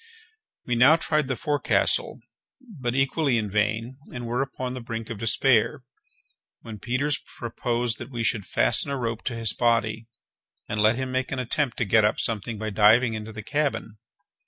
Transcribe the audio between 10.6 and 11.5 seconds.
and let him make an